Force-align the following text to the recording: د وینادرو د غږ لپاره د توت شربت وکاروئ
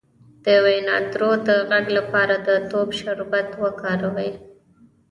د 0.43 0.47
وینادرو 0.65 1.31
د 1.47 1.49
غږ 1.69 1.85
لپاره 1.97 2.35
د 2.47 2.49
توت 2.69 2.89
شربت 2.99 3.49
وکاروئ 3.63 4.31